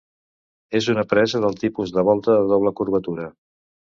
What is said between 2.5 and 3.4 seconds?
doble curvatura.